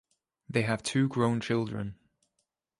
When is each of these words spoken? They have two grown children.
They 0.49 0.63
have 0.63 0.81
two 0.81 1.07
grown 1.07 1.41
children. 1.41 1.93